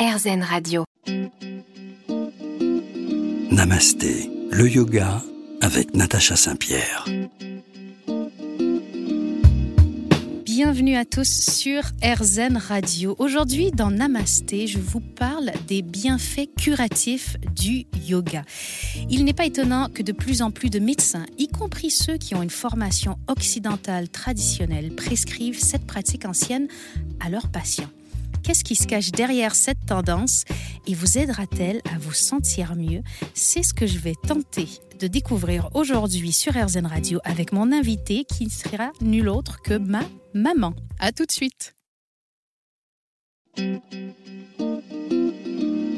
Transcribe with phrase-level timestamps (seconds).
[0.00, 0.84] RZN Radio.
[3.50, 5.22] Namasté, le yoga
[5.60, 7.04] avec Natacha Saint-Pierre.
[10.46, 13.14] Bienvenue à tous sur RZN Radio.
[13.18, 18.42] Aujourd'hui, dans Namasté, je vous parle des bienfaits curatifs du yoga.
[19.10, 22.34] Il n'est pas étonnant que de plus en plus de médecins, y compris ceux qui
[22.34, 26.68] ont une formation occidentale traditionnelle, prescrivent cette pratique ancienne
[27.20, 27.90] à leurs patients.
[28.42, 30.44] Qu'est-ce qui se cache derrière cette tendance
[30.86, 33.02] et vous aidera-t-elle à vous sentir mieux?
[33.34, 34.68] C'est ce que je vais tenter
[34.98, 39.74] de découvrir aujourd'hui sur RZN Radio avec mon invité qui ne sera nul autre que
[39.74, 40.02] ma
[40.34, 40.74] maman.
[40.98, 41.74] À tout de suite.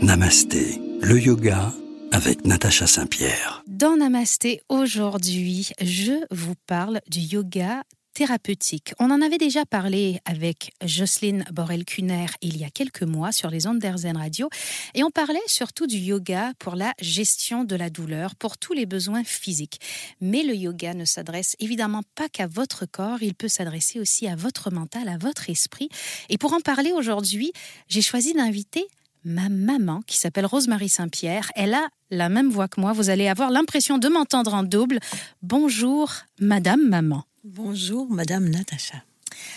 [0.03, 1.73] Namasté, le yoga
[2.13, 3.63] avec Natacha Saint-Pierre.
[3.67, 7.83] Dans Namasté aujourd'hui, je vous parle du yoga
[8.13, 8.95] thérapeutique.
[8.99, 13.67] On en avait déjà parlé avec Jocelyne Borel-Cuner il y a quelques mois sur les
[13.67, 14.49] ondes d'Airzen Radio
[14.95, 18.87] et on parlait surtout du yoga pour la gestion de la douleur, pour tous les
[18.87, 19.81] besoins physiques.
[20.21, 24.37] Mais le yoga ne s'adresse évidemment pas qu'à votre corps, il peut s'adresser aussi à
[24.37, 25.89] votre mental, à votre esprit.
[26.29, 27.53] Et pour en parler aujourd'hui,
[27.89, 28.87] j'ai choisi d'inviter
[29.25, 31.51] ma maman qui s'appelle Rosemary Saint-Pierre.
[31.55, 32.93] Elle a la même voix que moi.
[32.93, 34.99] Vous allez avoir l'impression de m'entendre en double.
[35.43, 37.25] Bonjour, Madame Maman.
[37.45, 39.03] Bonjour, Madame Natacha.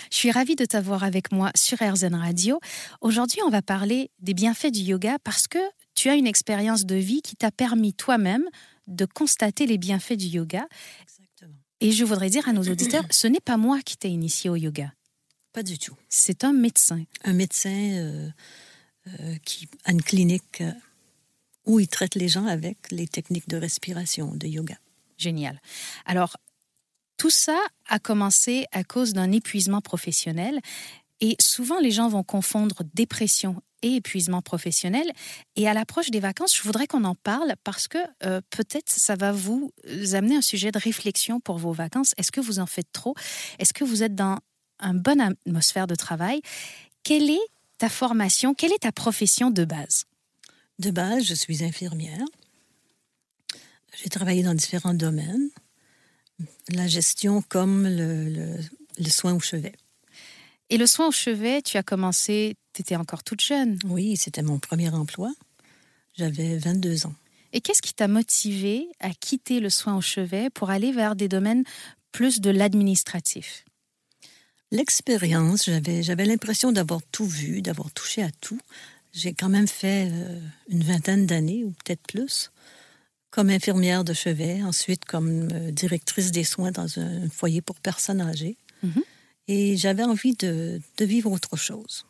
[0.10, 2.60] Je suis ravie de t'avoir avec moi sur RZN Radio.
[3.02, 5.60] Aujourd'hui, on va parler des bienfaits du yoga parce que
[5.94, 8.44] tu as une expérience de vie qui t'a permis toi-même
[8.88, 10.68] de constater les bienfaits du yoga.
[11.04, 11.54] Exactement.
[11.80, 14.56] Et je voudrais dire à nos auditeurs, ce n'est pas moi qui t'ai initié au
[14.56, 14.92] yoga.
[15.54, 15.96] Pas du tout.
[16.10, 17.04] C'est un médecin.
[17.24, 18.30] Un médecin euh,
[19.08, 20.72] euh, qui a une clinique euh,
[21.68, 24.80] où il traite les gens avec les techniques de respiration, de yoga.
[25.20, 25.62] Génial.
[26.06, 26.36] Alors,
[27.18, 30.60] tout ça a commencé à cause d'un épuisement professionnel.
[31.22, 35.12] Et souvent, les gens vont confondre dépression et épuisement professionnel.
[35.56, 39.16] Et à l'approche des vacances, je voudrais qu'on en parle parce que euh, peut-être ça
[39.16, 39.72] va vous
[40.14, 42.14] amener un sujet de réflexion pour vos vacances.
[42.18, 43.16] Est-ce que vous en faites trop?
[43.60, 44.40] Est-ce que vous êtes dans
[44.82, 46.42] une bonne atmosphère de travail?
[47.04, 47.48] Quelle est
[47.78, 48.54] ta formation?
[48.54, 50.06] Quelle est ta profession de base?
[50.80, 52.26] De base, je suis infirmière.
[54.04, 55.50] J'ai travaillé dans différents domaines
[56.70, 58.58] la gestion comme le,
[58.98, 59.74] le, soin au chevet.
[60.70, 63.78] Et le soin au chevet, tu as commencé, tu étais encore toute jeune.
[63.86, 65.32] Oui, c'était mon premier emploi.
[66.18, 67.16] J'avais 22 ans.
[67.54, 71.28] Et qu'est-ce qui t'a motivé à quitter le soin au chevet pour aller vers des
[71.28, 71.64] domaines
[72.12, 73.64] plus de l'administratif?
[74.72, 78.60] L'expérience, j'avais, j'avais l'impression d'avoir tout vu, d'avoir touché à tout.
[79.14, 82.52] J'ai quand même fait euh, une vingtaine d'années, ou peut-être plus
[83.36, 88.22] comme infirmière de chevet, ensuite comme euh, directrice des soins dans un foyer pour personnes
[88.22, 88.58] âgées.
[88.82, 89.04] Mhm.
[89.50, 92.06] Et j'avais envie de, de, vivre autre chose.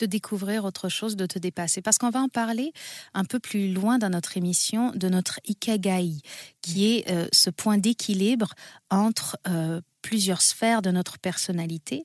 [0.00, 1.80] De découvrir autre chose, de te dépasser.
[1.80, 2.74] Parce qu'on va en parler
[3.14, 6.18] un peu plus loin dans notre émission de notre Ikagai,
[6.60, 8.52] qui est euh, ce point d'équilibre
[8.90, 12.04] entre euh, plusieurs sphères de notre personnalité.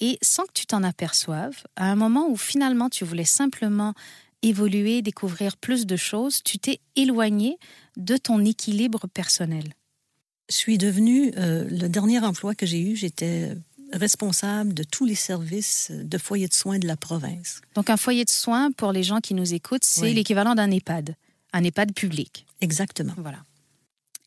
[0.00, 3.94] Et sans que tu t'en aperçoives, à un moment où finalement tu voulais simplement
[4.42, 7.58] évoluer, découvrir plus de choses, tu t'es éloigné
[8.00, 9.74] de ton équilibre personnel?
[10.48, 13.56] Je suis devenue, euh, le dernier emploi que j'ai eu, j'étais
[13.92, 17.60] responsable de tous les services de foyer de soins de la province.
[17.74, 21.16] Donc un foyer de soins, pour les gens qui nous écoutent, c'est l'équivalent d'un EHPAD,
[21.52, 22.46] un EHPAD public.
[22.60, 23.14] Exactement.
[23.16, 23.44] Voilà.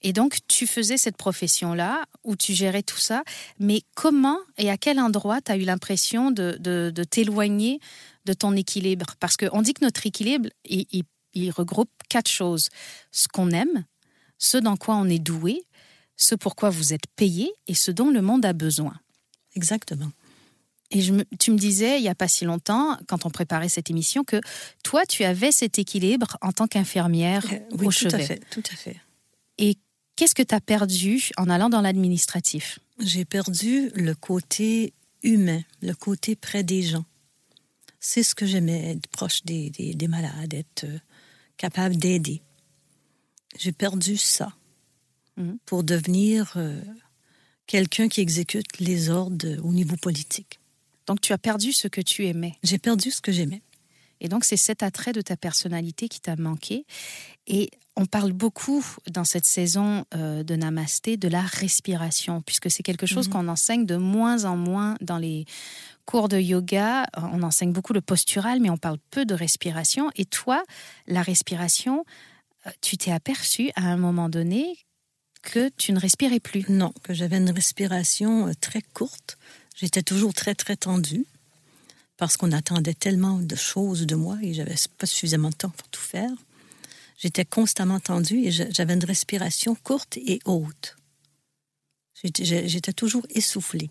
[0.03, 3.23] Et donc, tu faisais cette profession-là, où tu gérais tout ça,
[3.57, 7.79] mais comment et à quel endroit tu as eu l'impression de, de, t'éloigner
[8.25, 9.15] de ton équilibre?
[9.21, 11.03] Parce qu'on dit que notre équilibre, il, il
[11.51, 12.69] regroupe quatre choses.
[13.11, 13.85] Ce qu'on aime,
[14.37, 15.63] ce dans quoi on est doué,
[16.15, 18.99] ce pour quoi vous êtes payé et ce dont le monde a besoin.
[19.55, 20.11] Exactement.
[20.91, 23.89] Et je tu me disais, il n'y a pas si longtemps, quand on préparait cette
[23.89, 24.39] émission, que
[24.83, 28.23] toi, tu avais cet équilibre en tant qu'infirmière euh, oui, au tout chevet.
[28.23, 28.97] À fait, tout à fait.
[29.57, 29.77] Et
[30.15, 32.79] qu'est-ce que tu as perdu en allant dans l'administratif?
[32.99, 34.93] J'ai perdu le côté
[35.23, 37.05] humain, le côté près des gens.
[37.99, 40.99] C'est ce que j'aimais, être proche des, des, des malades, être euh,
[41.57, 42.41] capable d'aider.
[43.57, 44.55] J'ai perdu ça
[45.37, 45.57] mhm.
[45.65, 46.81] pour devenir euh,
[47.67, 50.59] quelqu'un qui exécute les ordres au niveau politique.
[51.05, 52.57] Donc tu as perdu ce que tu aimais.
[52.63, 53.61] J'ai perdu ce que j'aimais.
[54.21, 56.85] Et donc c'est cet attrait de ta personnalité qui t'a manqué.
[57.45, 62.83] Et on parle beaucoup dans cette saison euh, de Namasté de la respiration, puisque c'est
[62.83, 63.33] quelque chose mhm.
[63.33, 65.45] qu'on enseigne de moins en moins dans les
[66.05, 70.09] cours de yoga, on enseigne beaucoup le postural, mais on parle peu de respiration.
[70.15, 70.63] Et toi,
[71.07, 72.03] la respiration,
[72.65, 74.77] euh, tu t'es aperçu à un moment donné
[75.43, 76.65] que tu ne respirais plus?
[76.69, 79.37] Non, que j'avais une respiration euh, très courte.
[79.75, 81.25] J'étais toujours très, très tendue.
[82.17, 85.87] parce qu'on attendait tellement de choses de moi et j'avais pas suffisamment de temps pour
[85.89, 86.31] tout faire.
[87.17, 90.95] J'étais constamment tendue et j'avais une respiration courte et haute.
[92.23, 93.89] J'étais toujours essoufflée.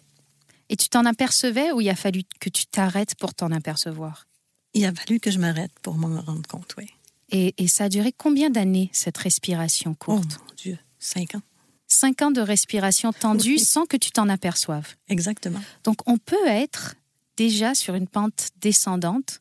[0.68, 4.26] Et tu t'en apercevais ou il a fallu que tu t'arrêtes pour t'en apercevoir?
[4.74, 6.86] Il a fallu que je m'arrête pour m'en rendre compte, oui.
[7.30, 10.38] Et, et, ça a duré combien d'années, cette respiration courte?
[10.38, 11.42] Oh mon Dieu, cinq ans.
[11.88, 14.96] Cinq ans de respiration tendue sans que tu t'en aperçoives.
[15.08, 15.60] Exactement.
[15.84, 16.94] Donc on peut être
[17.36, 19.40] déjà sur une pente descendante.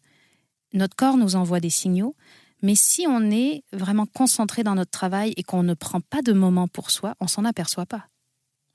[0.73, 2.15] Notre corps nous envoie des signaux.
[2.61, 6.33] Mais si on est vraiment concentré dans notre travail et qu'on ne prend pas de
[6.33, 8.07] moment pour soi, on s'en aperçoit pas.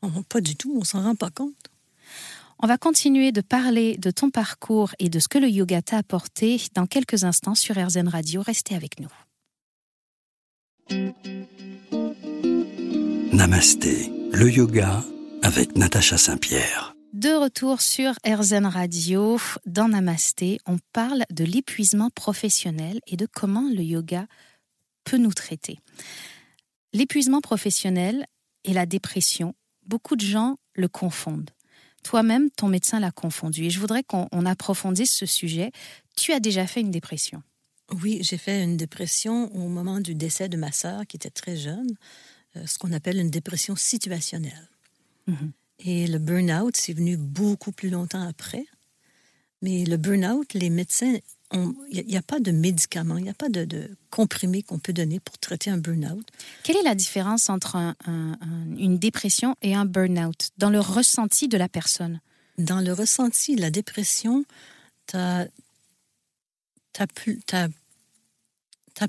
[0.03, 1.71] Oh, pas du tout, on s'en rend pas compte.
[2.63, 5.99] On va continuer de parler de ton parcours et de ce que le yoga t'a
[5.99, 8.43] apporté dans quelques instants sur RZN Radio.
[8.43, 9.13] Restez avec nous.
[13.33, 15.05] Namasté, le yoga
[15.43, 16.96] avec Natacha Saint-Pierre.
[17.13, 23.69] De retour sur RZN Radio, dans Namasté, on parle de l'épuisement professionnel et de comment
[23.71, 24.27] le yoga
[25.05, 25.79] peut nous traiter.
[26.93, 28.27] L'épuisement professionnel
[28.65, 29.55] et la dépression,
[29.87, 31.51] beaucoup de gens le confondent.
[32.03, 33.65] Toi-même, ton médecin l'a confondu.
[33.65, 35.73] Et je voudrais qu'on approfondisse ce sujet.
[36.17, 37.43] Tu as déjà fait une dépression.
[38.03, 41.57] Oui, j'ai fait une dépression au moment du décès de ma sœur, qui était très
[41.57, 41.97] jeune,
[42.57, 44.69] euh, ce qu'on appelle une dépression situationnelle.
[45.27, 45.53] Mhm.
[45.79, 48.65] Et le burn-out, c'est venu beaucoup plus longtemps après.
[49.63, 51.17] Mais le burn-out, les médecins,
[51.53, 54.93] il n'y a, pas de médicaments, il n'y a pas de, de comprimés qu'on peut
[54.93, 56.27] donner pour traiter un burn-out.
[56.63, 57.77] Quelle est la différence entre
[58.07, 60.51] une dépression et un burn-out?
[60.59, 62.21] Dans le ressenti de la personne
[62.59, 64.45] Dans le ressenti, la dépression,
[65.07, 65.47] tu n'as
[67.15, 67.41] plus,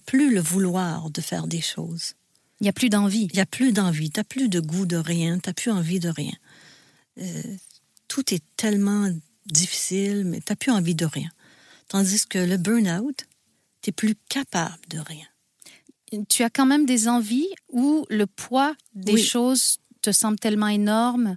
[0.06, 2.14] plus le vouloir de faire des choses.
[2.60, 3.28] Il n'y a plus d'envie.
[3.32, 4.10] Il n'y a plus d'envie.
[4.10, 5.38] Tu n'as plus de goût de rien.
[5.40, 6.34] Tu n'as plus envie de rien.
[7.20, 7.44] Euh,
[8.08, 9.10] tout est tellement
[9.46, 11.30] difficile, mais tu n'as plus envie de rien.
[11.88, 13.26] Tandis que le burn-out,
[13.82, 15.26] tu n'es plus capable de rien.
[16.30, 21.36] Tu as quand même des envies où le poids des choses te semble tellement énorme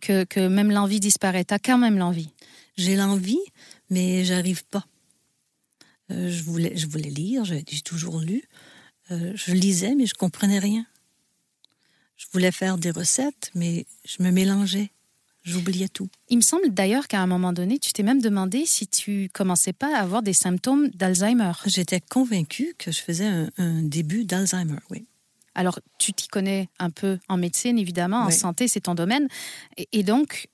[0.00, 1.44] que, que même l'envie disparaît.
[1.44, 2.30] Tu as quand même l'envie.
[2.76, 3.40] J'ai l'envie,
[3.90, 4.86] mais j'arrive pas.
[6.10, 8.44] Euh, je, voulais, je voulais lire, j'ai toujours lu.
[9.10, 10.84] Euh, je lisais, mais je comprenais rien.
[12.16, 14.90] Je voulais faire des recettes, mais je me mélangeais.
[15.46, 16.08] J'oubliais tout.
[16.28, 19.72] Il me semble d'ailleurs qu'à un moment donné, tu t'es même demandé si tu commençais
[19.72, 21.52] pas à avoir des symptômes d'Alzheimer.
[21.66, 25.06] J'étais convaincue que je faisais un, début d'Alzheimer, oui.
[25.54, 29.28] Alors, tu t'y connais un peu en médecine, évidemment, en santé, c'est ton domaine.
[29.92, 30.48] Et, donc,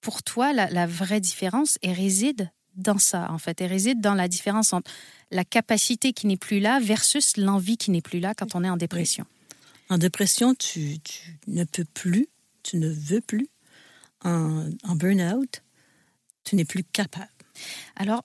[0.00, 3.60] pour toi, la, vraie différence elle réside dans ça, en fait.
[3.60, 4.90] Elle réside dans la différence entre
[5.30, 8.70] la capacité qui n'est plus là versus l'envie qui n'est plus là quand on est
[8.70, 9.26] en dépression.
[9.88, 10.98] En dépression, tu,
[11.46, 12.28] ne peux plus,
[12.62, 13.48] tu ne veux plus.
[14.24, 15.62] En, burn-out,
[16.44, 17.28] tu n'es plus capable.
[17.96, 18.24] Alors,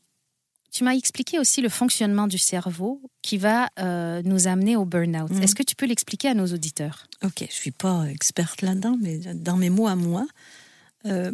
[0.72, 5.30] tu m'as expliqué aussi le fonctionnement du cerveau qui va euh, nous amener au burn-out.
[5.30, 5.44] Mhm.
[5.44, 7.07] Est-ce que tu peux l'expliquer à nos auditeurs?
[7.24, 10.25] Ok, je ne suis pas experte là-dedans, mais dans mes mots à moi,
[11.06, 11.31] euh,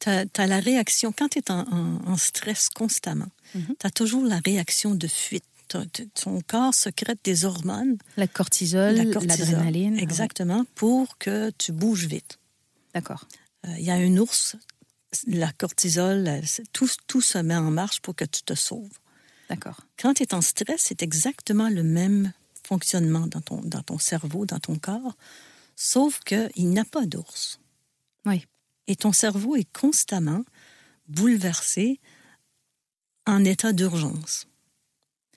[0.00, 3.74] tu as, la réaction, quand tu es en, stress constamment, mhm.
[3.78, 5.44] tu as toujours la réaction de fuite
[6.14, 7.96] ton corps secrète des hormones.
[8.16, 9.98] La cortisol, l'adrénaline.
[9.98, 12.38] Exactement, pour que tu bouges vite.
[12.94, 13.28] D'accord.
[13.66, 14.56] Euh, il y a un ours,
[15.26, 16.40] la cortisol,
[16.72, 18.98] tout, tout se met en marche pour que tu te sauves.
[19.48, 19.80] D'accord.
[19.98, 22.32] Quand tu es en stress, c'est exactement le même
[22.64, 25.16] fonctionnement dans ton, dans ton cerveau, dans ton corps,
[25.76, 27.58] sauf qu'il n'y a pas d'ours.
[28.26, 28.46] Oui.
[28.86, 30.44] Et ton cerveau est constamment
[31.08, 32.00] bouleversé
[33.26, 34.46] en état d'urgence.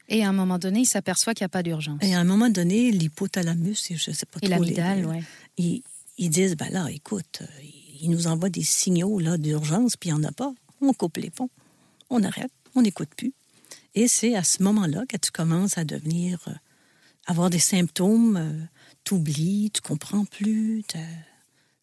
[0.09, 1.99] Et à un moment donné, il s'aperçoit qu'il n'y a pas d'urgence.
[2.01, 4.59] Et à un moment donné, l'hypothalamus, je ne sais pas et trop.
[4.59, 5.17] L'amygdale, oui.
[5.57, 5.83] Ils,
[6.17, 7.45] ils, disent, ben là, écoute, euh,
[8.01, 10.53] ils nous envoient des signaux là d'urgence, puis il n'y en a pas.
[10.81, 11.49] On coupe les ponts,
[12.09, 13.33] on arrête, on n'écoute plus.
[13.95, 16.53] Et c'est à ce moment-là que tu commences à devenir, euh,
[17.27, 18.65] avoir des symptômes, euh,
[19.05, 20.83] tu oublies, tu comprends plus.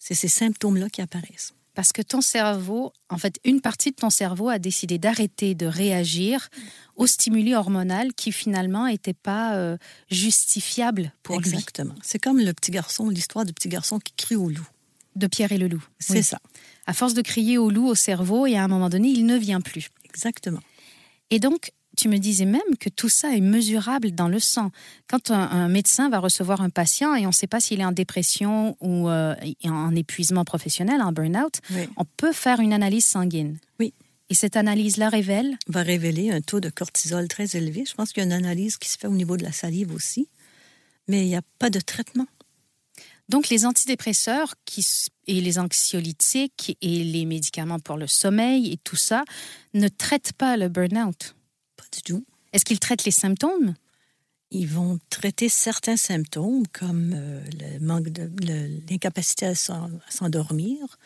[0.01, 4.11] C'est ces symptômes-là qui apparaissent parce que ton cerveau, en fait, une partie de ton
[4.11, 6.49] cerveau a décidé d'arrêter de réagir
[6.97, 9.79] au stimuli hormonal qui finalement n'était pas euh,
[10.11, 11.55] justifiable pour Exactement.
[11.55, 11.63] lui.
[11.63, 11.95] Exactement.
[12.03, 14.69] C'est comme le petit garçon, l'histoire du petit garçon qui crie au loup.
[15.17, 15.83] De Pierre et le loup.
[15.99, 16.39] C'est ça.
[16.87, 19.37] À force de crier au loup au cerveau, et à un moment donné, il ne
[19.37, 19.89] vient plus.
[20.05, 20.61] Exactement.
[21.31, 24.71] Et donc, tu me disais même que tout ça est mesurable dans le sang.
[25.09, 27.93] Quand un, médecin va recevoir un patient et on ne sait pas s'il est en
[27.93, 31.61] dépression ou euh, en épuisement professionnel, en burn-out,
[31.97, 33.59] on peut faire une analyse sanguine.
[33.79, 33.93] Oui.
[34.31, 35.59] Et cette analyse-là révèle?
[35.67, 37.85] Va révéler un taux de cortisol très élevé.
[37.89, 39.93] Je pense qu'il y a une analyse qui se fait au niveau de la salive
[39.93, 40.29] aussi,
[41.09, 42.27] mais il n'y a pas de traitement.
[43.29, 44.85] Donc les antidépresseurs qui,
[45.27, 49.25] et les anxiolytiques et les médicaments pour le sommeil et tout ça
[49.75, 51.35] ne traitent pas le burn-out.
[51.91, 52.25] Pas du tout.
[52.53, 53.75] Est-ce qu'ils traitent les symptômes?
[54.51, 58.29] Ils vont traiter certains symptômes comme euh, le manque de
[58.91, 60.99] l'incapacité à s'endormir,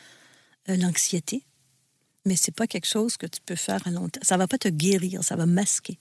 [0.70, 1.42] euh, l'anxiété,
[2.24, 4.24] mais c'est pas quelque chose que tu peux faire à long terme.
[4.24, 5.98] Ça va pas te guérir, ça va masquer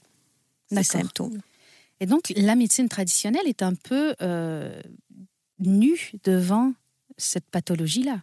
[0.71, 1.41] les symptômes.
[1.99, 4.81] Et donc la médecine traditionnelle est un peu euh,
[5.59, 6.73] nue devant
[7.17, 8.21] cette pathologie-là?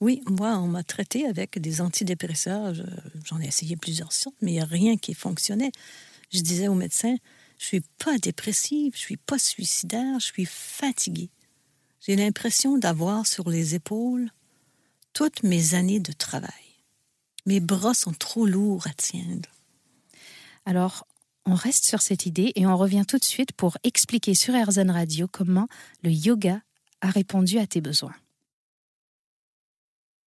[0.00, 2.74] Oui, moi, on m'a traité avec des antidépresseurs.
[3.24, 5.72] J'en ai essayé plusieurs sortes, mais il n'y a rien qui fonctionnait.
[6.30, 7.16] Je disais au médecin,
[7.58, 11.30] je suis pas dépressive, je suis pas suicidaire, je suis fatiguée.
[12.00, 14.30] J'ai l'impression d'avoir sur les épaules
[15.12, 16.50] toutes mes années de travail.
[17.46, 19.48] Mes bras sont trop lourds à tiendre.
[20.66, 21.06] Alors,
[21.46, 24.90] on reste sur cette idée et on revient tout de suite pour expliquer sur RZN
[24.90, 25.68] Radio comment
[26.02, 26.60] le yoga
[27.00, 28.14] a répondu à tes besoins.